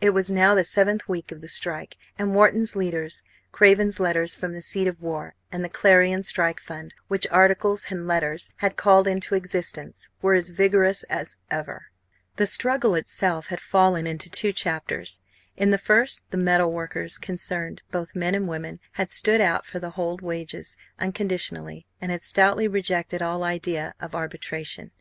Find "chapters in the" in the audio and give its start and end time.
14.52-15.78